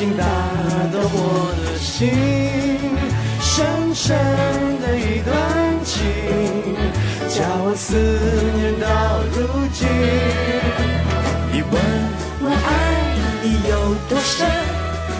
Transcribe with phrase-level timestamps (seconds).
[0.00, 0.24] 已经打
[0.90, 2.08] 动我的心，
[3.38, 4.16] 深深
[4.80, 5.30] 的一段
[5.84, 6.08] 情，
[7.28, 7.92] 叫我思
[8.56, 8.88] 念到
[9.36, 9.86] 如今。
[11.52, 11.76] 你问
[12.40, 12.72] 我爱
[13.42, 14.48] 你有多深，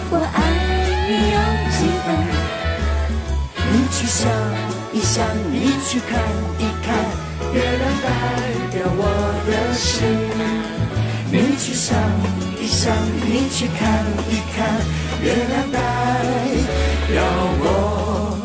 [0.09, 0.49] 我爱
[1.05, 1.37] 你有
[1.77, 2.09] 几分？
[3.69, 4.25] 你去想
[4.91, 5.21] 一想，
[5.51, 6.17] 你去看
[6.57, 6.97] 一看，
[7.53, 8.09] 月亮代
[8.73, 8.99] 表我
[9.45, 10.09] 的心。
[11.31, 11.95] 你去想
[12.71, 14.79] 想，你去看一看，
[15.21, 15.77] 月亮代
[17.09, 17.21] 表
[17.59, 18.39] 我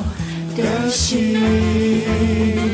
[0.56, 2.66] 的心。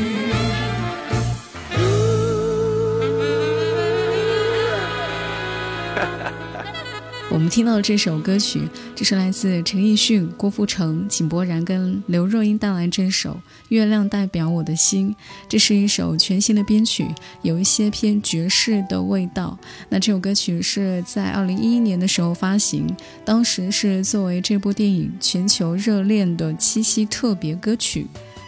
[7.53, 13.33] 听到的这首歌曲，这是来自陈奕迅、郭富城、井柏然跟刘若英带来这首
[13.69, 15.11] 《月亮代表我的心》。
[15.51, 17.07] 这是一首全新的编曲，
[17.43, 19.59] 有一些偏爵士的味道。
[19.91, 22.87] 那这首歌曲是在二零一一年的时候发行，
[23.23, 28.07] 当时是作为这部电影全球热恋的七夕特别歌曲。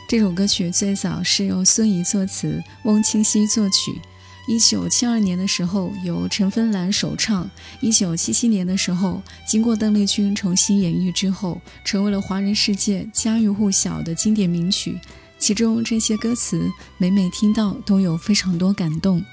[0.09, 4.00] 这首歌曲最早是由孙怡作词，翁清溪作曲。
[4.47, 7.49] 一九七二年的时候，由陈芬兰首唱；
[7.81, 15.00] 一九七七年的时候，经过邓丽君重新演绎之后，成为了华人世界家喻户晓的经典名曲。
[15.38, 19.25] 其中这些歌词，每每听到都有非常多感动。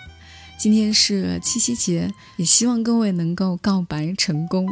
[0.57, 4.67] 今天是七夕节，也希望各位能够告白成功。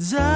[0.00, 0.29] 再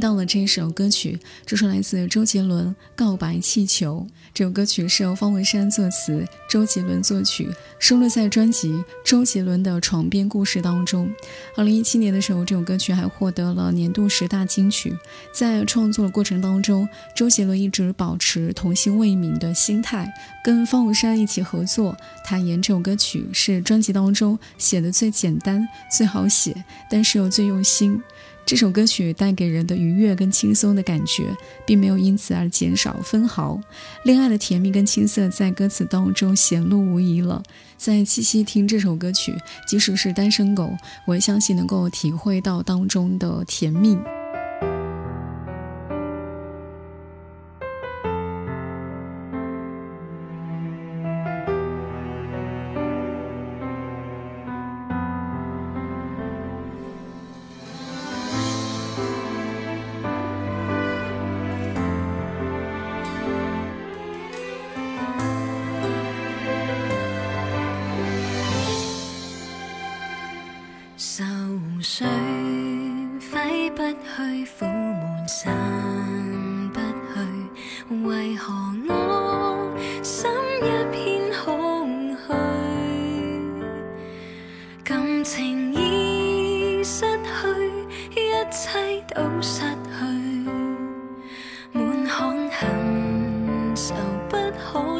[0.00, 4.06] 到了这首歌曲，这是来自周杰伦《告白气球》。
[4.32, 7.48] 这首歌曲是由方文山作词，周杰伦作曲，
[7.78, 8.72] 收录在专辑
[9.04, 11.12] 《周杰伦的床边故事》当中。
[11.56, 14.96] 二零一七年的时候，这首歌曲还获得了年度十大金曲。
[15.34, 20.10] 在创作的过程当中，周杰伦一直保持童心未泯的心态，
[20.42, 21.94] 跟方文山一起合作，
[22.24, 28.00] 坦言这首歌曲是专辑当中写的最简单、最好写，但是又最用心。
[28.46, 31.24] 这首歌曲带给人的愉悦跟轻松的感觉，
[31.64, 33.60] 并没有因此而减少分毫。
[34.04, 37.42] 恋爱的甜蜜跟青涩在歌词当中显露无遗了。
[37.76, 39.34] 在七夕听这首歌曲，
[39.68, 40.76] 即使是单身狗，
[41.06, 43.96] 我也相信能够体会到当中的甜蜜。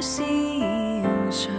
[0.00, 0.24] 消
[1.30, 1.50] 除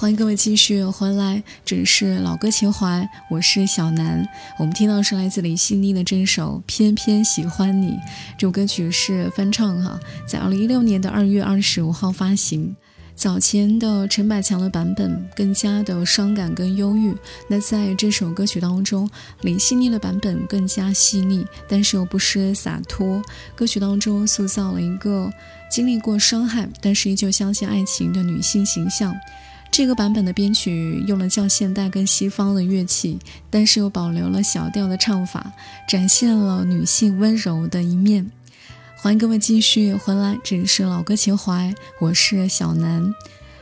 [0.00, 4.24] 欢迎各位继续回来，这里是老歌情怀，我是小南。
[4.56, 7.88] 我们听到是来自李心妮的这首《偏偏喜欢你》，
[8.38, 12.76] 这首歌曲是翻唱哈，在二零一六年的二月二十五号发行。
[13.16, 17.12] 早前的陈百强的版本更加的伤感跟忧郁，
[17.48, 23.20] 那在这首歌曲当中，李细腻的版本更加细腻，但是又不失洒脱。
[23.56, 25.28] 歌曲当中塑造了一个
[25.68, 29.12] 经历过伤害，但是依旧相信爱情的女性形象。
[29.70, 35.52] 这个版本的编曲用了较现代跟西方的乐器，但是又保留了小调的唱法，
[35.88, 38.28] 展现了女性温柔的一面。
[38.96, 43.14] 欢迎各位继续回来，这里是老歌情怀，我是小南。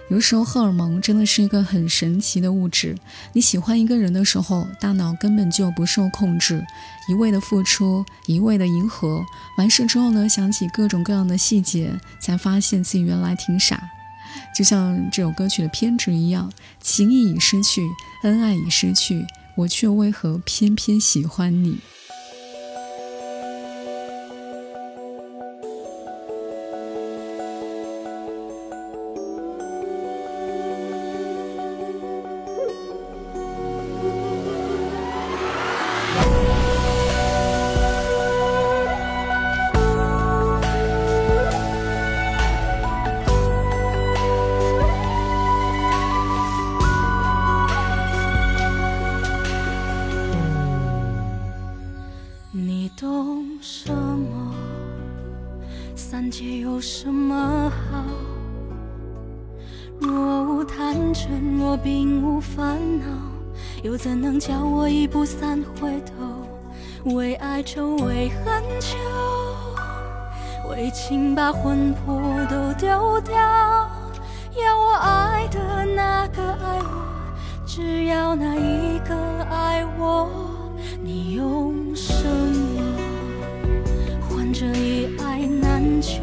[0.09, 2.97] 有时候荷尔蒙真的是一个很神奇的物质，
[3.35, 6.65] 你喜欢一个人的时候，大脑根本就不受控制，
[7.09, 9.23] 一味的付出，一味的迎合，
[9.59, 13.83] 完事之后呢，想起各种各样的细节，才发现自己原来挺傻。
[14.55, 17.83] 就像这首歌曲的偏执一样，情谊已失去，
[18.23, 21.79] 恩爱已失去，我却为何偏偏喜欢你？
[70.77, 73.35] 为情把魂魄都丢掉。
[73.35, 77.03] 要我爱的那个爱我，
[77.65, 79.15] 只要那一个
[79.51, 80.29] 爱我。
[81.03, 82.83] 你用什么
[84.29, 86.21] 换这一爱难求？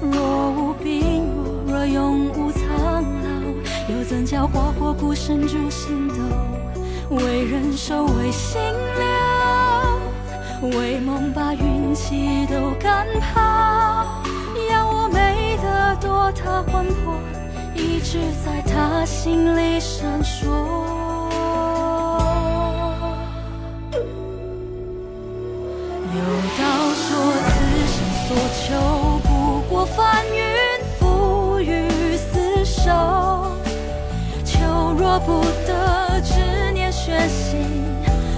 [0.00, 1.24] 若无病，
[1.66, 3.92] 弱若永无苍老。
[3.92, 7.16] 又怎叫花火孤身逐星斗？
[7.16, 9.31] 为人守，为心留，
[10.68, 14.22] 为梦把运气都赶跑。
[14.70, 17.14] 要我美得多，他魂魄
[17.74, 20.46] 一直在他心里闪烁。
[26.14, 26.20] 有
[26.58, 26.62] 道
[26.94, 27.08] 说，
[27.48, 27.52] 此
[27.88, 27.94] 生
[28.26, 28.62] 所求
[29.24, 29.28] 不
[29.68, 30.38] 过翻云
[30.98, 31.88] 覆雨
[32.32, 33.56] 厮守。
[34.44, 36.32] 求若不得，执
[36.72, 37.66] 念悬心，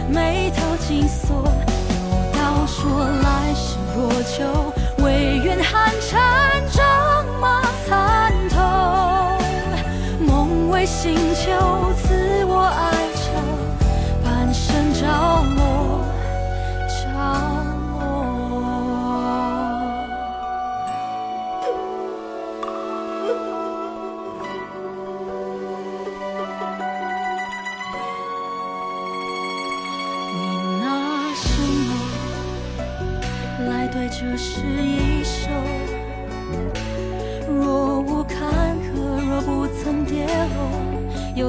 [0.09, 1.45] 眉头紧锁。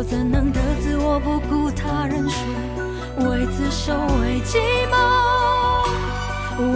[0.09, 2.37] 怎能得自我不顾他人说？
[3.29, 4.57] 为自守，为寂
[4.91, 4.93] 寞，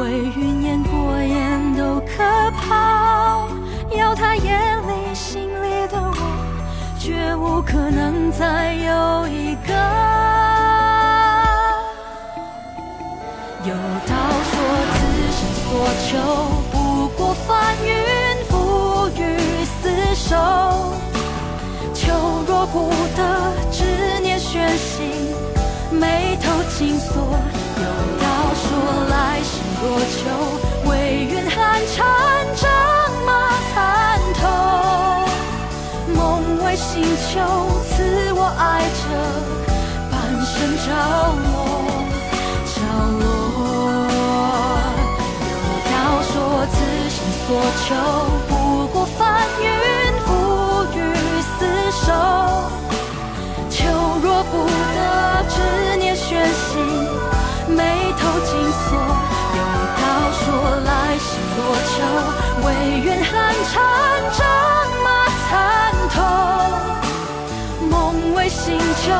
[0.01, 3.50] 为云烟过眼都可抛。
[3.95, 6.15] 要他眼里心里的我，
[6.98, 9.74] 绝无可能再有一个。
[13.65, 13.74] 有
[14.07, 14.15] 道
[14.50, 14.53] 说。
[14.91, 15.67] 此生所
[16.07, 16.09] 求
[16.71, 16.78] 不
[26.79, 27.12] 眉头紧锁。
[27.77, 27.83] 有
[28.19, 28.67] 道说
[29.09, 30.19] 来世若求，
[30.89, 30.91] 唯
[31.29, 31.57] 愿寒
[31.88, 31.98] 蝉
[32.55, 32.63] 仗
[33.25, 33.29] 马
[33.74, 33.75] 参
[34.33, 34.41] 透。
[36.15, 36.17] 梦
[36.63, 37.38] 为星球，
[37.89, 38.62] 赐我爱
[38.95, 39.07] 着，
[40.09, 40.13] 半
[40.45, 40.55] 生
[40.86, 40.88] 着
[41.43, 41.55] 落，
[42.65, 42.77] 着
[43.19, 43.21] 落。
[45.45, 45.53] 有
[45.86, 45.93] 道
[46.24, 46.33] 说
[46.71, 46.75] 此
[47.09, 47.48] 生所
[47.83, 47.88] 求
[48.48, 48.51] 不
[48.88, 49.19] 过翻
[49.62, 49.65] 云
[54.39, 55.60] 舍不得，执
[55.98, 56.79] 念悬心，
[57.75, 58.96] 眉头紧锁。
[59.58, 59.60] 有
[60.00, 60.39] 道说
[60.86, 61.27] 来世
[61.58, 61.91] 若求，
[62.65, 62.67] 唯
[63.03, 63.29] 愿寒
[63.65, 63.75] 蝉
[64.38, 64.39] 仗
[65.03, 65.08] 马
[65.43, 65.51] 参
[66.13, 66.15] 透。
[67.89, 67.93] 梦
[68.34, 69.12] 为新秋，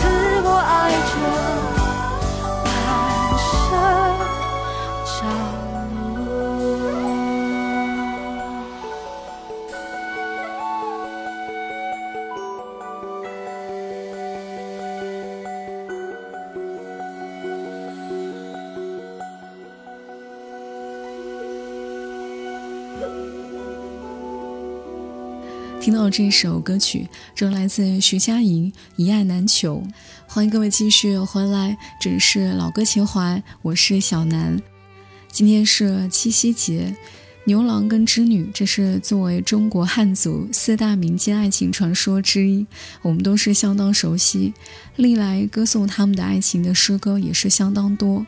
[0.42, 0.72] 我爱
[1.10, 1.12] 着
[25.82, 29.82] 听到这首歌曲，这来自徐佳莹《一爱难求》。
[30.28, 34.62] 欢迎各位继续回来，这里是老歌情怀，我是小南。
[35.32, 36.94] 今天是七夕节，
[37.46, 42.64] 牛郎跟织女，这是作为中国汉族四大民间爱情传说之一，
[43.02, 44.54] 我们都是相当熟悉。
[44.94, 48.24] 历来歌颂他们的爱情的诗歌也是相当多，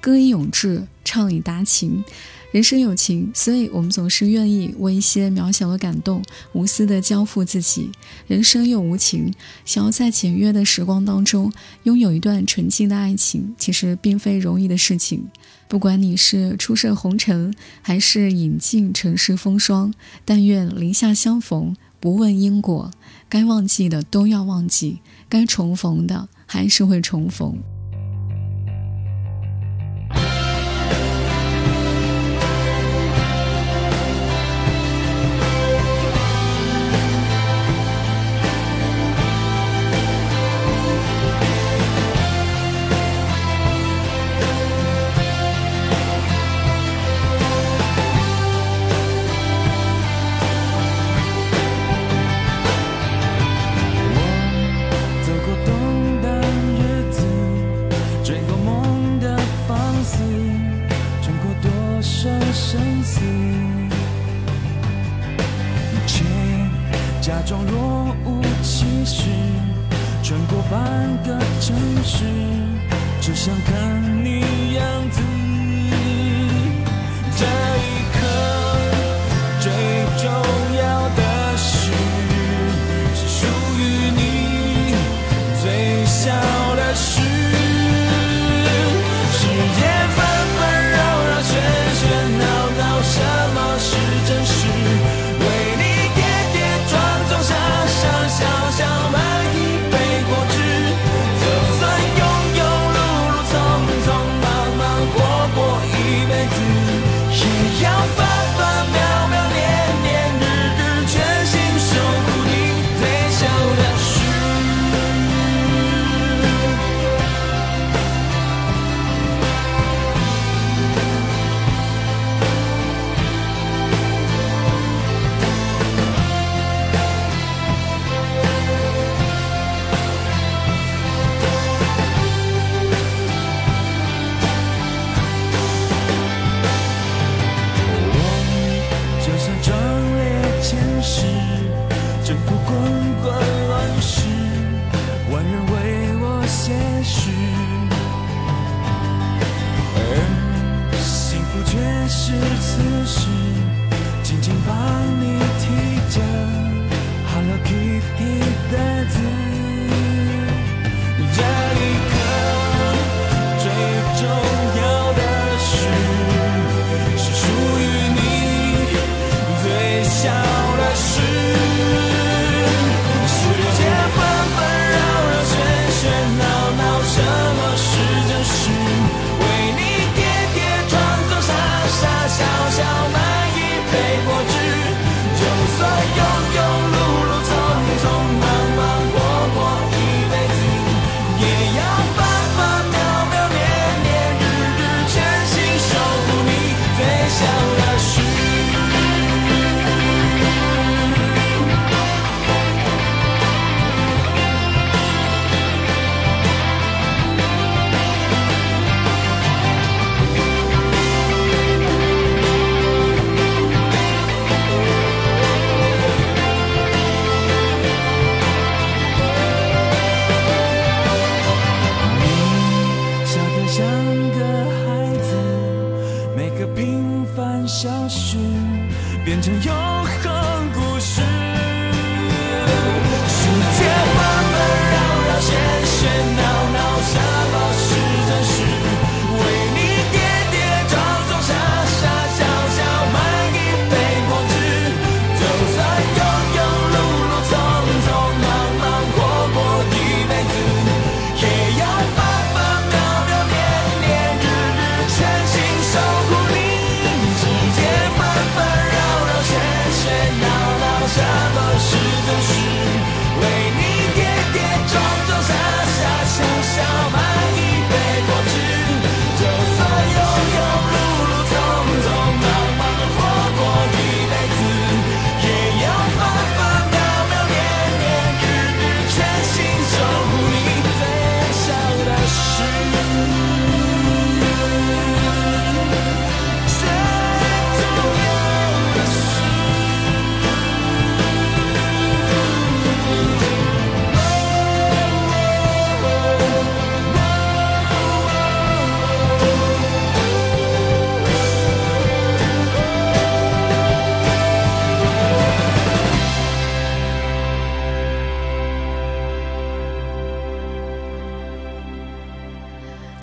[0.00, 2.04] 歌以咏志，唱以达情。
[2.50, 6.22] 人生有情，所以我们总是愿意为一些渺小的感动
[6.54, 7.90] 无私的交付自己。
[8.26, 9.34] 人生又无情，
[9.66, 11.52] 想要在简约的时光当中
[11.82, 15.28] 拥有一段纯净的爱情，其实并非容易的事情。
[15.68, 17.52] 不管你是初涉红尘，
[17.82, 19.92] 还是饮尽尘世风霜，
[20.24, 22.90] 但愿林下相逢，不问因果。
[23.28, 27.58] 该忘记的都要忘记，该重逢的还是会重逢。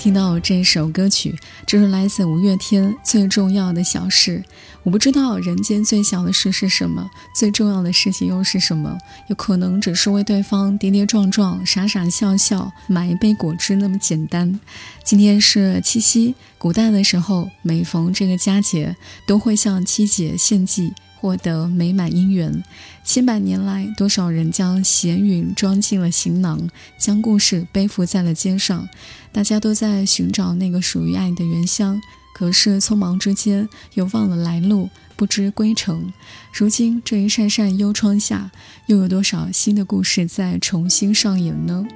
[0.06, 4.38] 听到这首歌曲，这是来自五月天《最重要的小事》。
[4.84, 8.96] 我不知道人间最小的事是什么，最重要的事情又是什么？
[9.30, 14.60] 有可能只是为对方跌跌撞撞、傻傻笑笑，买一杯果汁那么简单。
[15.04, 20.94] 今天是七夕，古代的时候，每逢这个佳节，都会向七姐献祭。
[21.26, 22.64] 获得美满姻缘，
[23.04, 28.88] 千百年来，多少人将闲云装进了行囊，将故事背负在了肩上。
[29.32, 32.00] 大家都在寻找那个属于爱的原乡，
[32.36, 36.14] 可是匆忙之间又忘了来路，不知归程。
[36.54, 38.52] 如今这一扇扇幽窗下，
[38.86, 41.88] 又有多少新的故事在重新上演呢？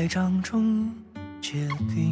[0.00, 0.90] 在掌中
[1.42, 2.10] 结冰，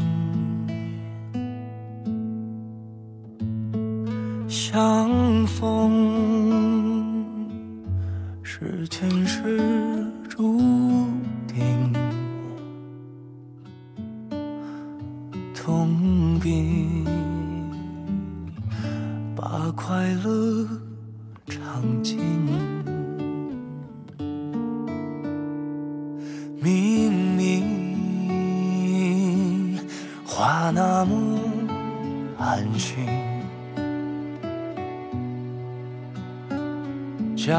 [37.49, 37.57] 假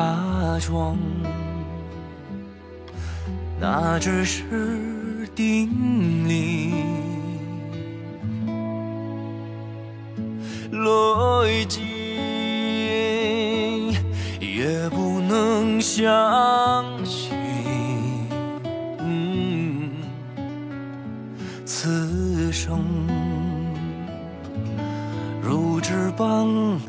[0.59, 0.95] 装
[3.59, 6.75] 那只是定理，
[10.71, 11.81] 逻辑
[14.39, 16.05] 也不能相
[17.03, 17.33] 信，
[21.65, 22.79] 此生。
[25.81, 26.45] 翅膀
[26.85, 26.88] 薄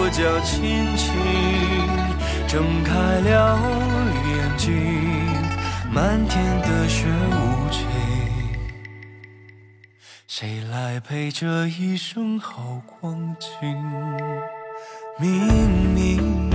[0.21, 1.17] 脚轻轻
[2.47, 3.57] 睁开了
[4.29, 4.71] 眼睛，
[5.91, 7.87] 漫天的雪无情，
[10.27, 13.49] 谁来陪这一生好光景？
[15.17, 15.31] 明
[15.95, 16.51] 明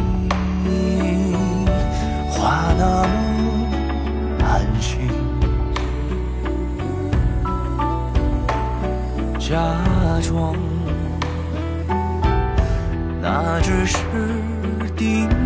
[2.31, 5.11] 话那么寒心。
[9.41, 9.57] 假
[10.23, 10.55] 装，
[13.21, 13.97] 那只是
[14.97, 15.46] 定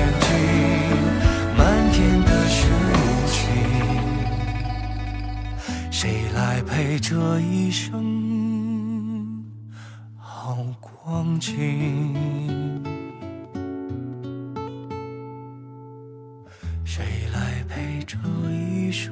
[6.71, 9.43] 陪这一生
[10.17, 12.15] 好光景？
[16.85, 17.03] 谁
[17.33, 18.17] 来陪这
[18.49, 19.11] 一生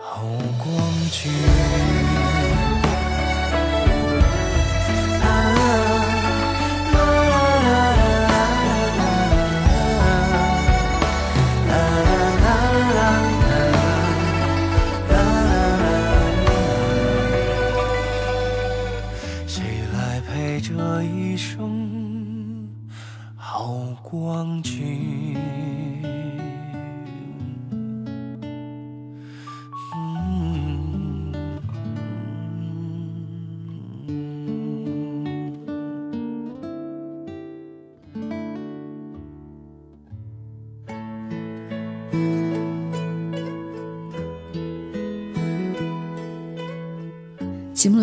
[0.00, 0.22] 好
[0.62, 0.70] 光
[1.10, 2.17] 景？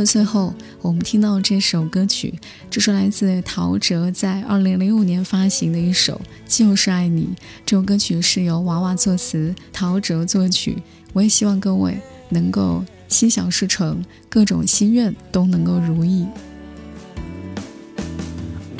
[0.05, 2.33] 最后，我们听到这首歌曲，
[2.69, 6.21] 这是来自陶喆在二零零五年发行的一首
[6.57, 7.23] 《就是爱你》。
[7.65, 10.77] 这首歌曲是由娃娃作词，陶喆作曲。
[11.13, 11.97] 我也希望各位
[12.29, 16.27] 能够心想事成，各种心愿都能够如意。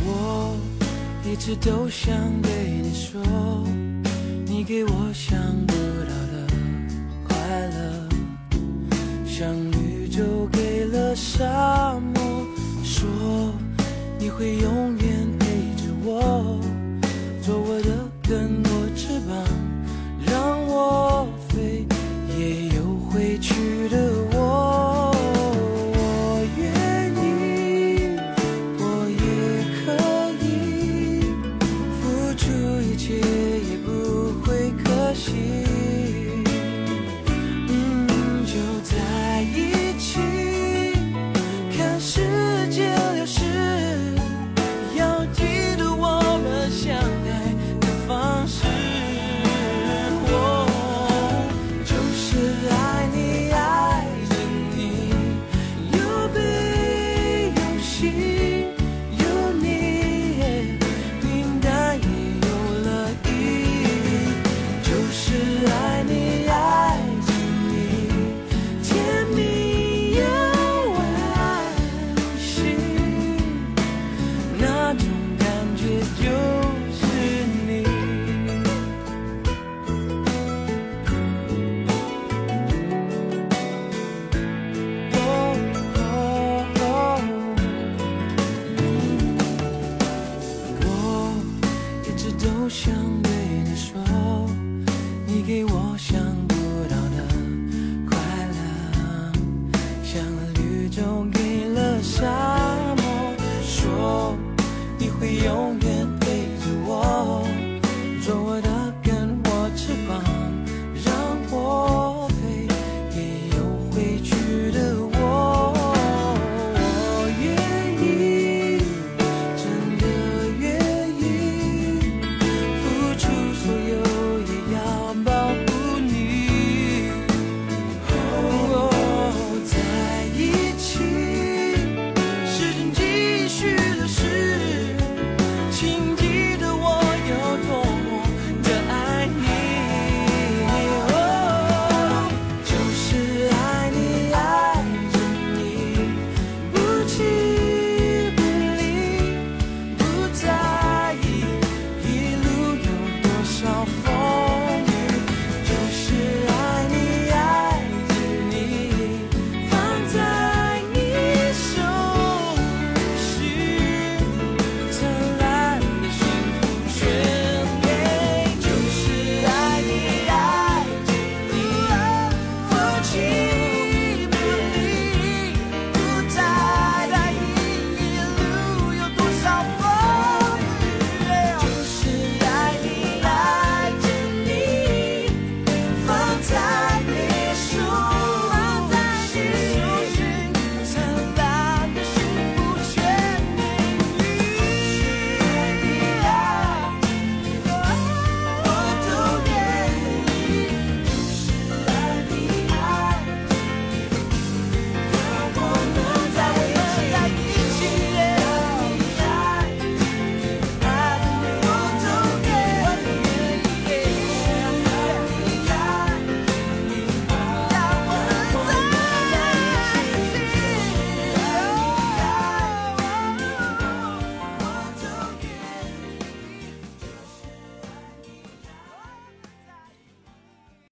[0.05, 0.55] 我
[1.25, 3.21] 一直都想对你说，
[4.45, 6.47] 你给我想不到的
[7.27, 7.35] 快
[7.69, 8.09] 乐，
[9.25, 10.64] 相遇就给
[11.15, 12.45] 沙漠
[12.83, 13.07] 说
[14.19, 15.45] 你会永远陪
[15.77, 16.59] 着我
[17.41, 19.37] 做我的根我翅膀
[20.25, 21.85] 让我飞
[22.37, 24.14] 也有回去的